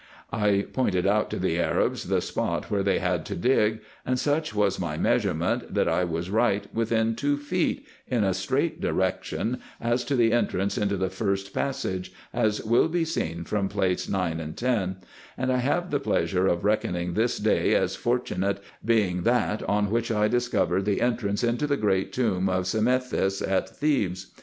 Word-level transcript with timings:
I 0.33 0.65
pointed 0.73 1.05
out 1.05 1.29
to 1.29 1.37
the 1.37 1.59
Arabs 1.59 2.05
the 2.05 2.21
spot 2.21 2.71
where 2.71 2.81
they 2.81 2.97
had 2.97 3.23
to 3.27 3.35
dig, 3.35 3.81
and 4.03 4.17
such 4.17 4.51
was 4.55 4.79
my 4.79 4.97
measurement, 4.97 5.75
that 5.75 5.87
I 5.87 6.05
was 6.05 6.31
right 6.31 6.65
within 6.73 7.13
two 7.15 7.37
feet, 7.37 7.85
in 8.07 8.23
a 8.23 8.33
straight 8.33 8.81
direction, 8.81 9.59
as 9.79 10.03
to 10.05 10.15
the 10.15 10.33
entrance 10.33 10.75
into 10.75 10.97
the 10.97 11.11
first 11.11 11.53
passage, 11.53 12.11
as 12.33 12.63
will 12.63 12.87
be 12.87 13.05
seen 13.05 13.43
from 13.43 13.69
Plates 13.69 14.09
9 14.09 14.39
and 14.39 14.57
10; 14.57 14.95
and 15.37 15.51
I 15.51 15.57
have 15.57 15.91
the 15.91 15.99
pleasure 15.99 16.47
of 16.47 16.63
reckoning 16.65 17.13
this 17.13 17.37
day 17.37 17.75
as 17.75 17.95
fortunate, 17.95 18.59
being 18.83 19.21
that 19.21 19.61
on 19.61 19.91
which 19.91 20.09
I 20.09 20.27
discovered 20.27 20.85
the 20.85 20.99
entrance 20.99 21.43
into 21.43 21.67
the 21.67 21.77
great 21.77 22.11
tomb 22.11 22.49
of 22.49 22.65
Psammethis 22.65 23.39
at 23.43 23.69
Thebes. 23.69 24.31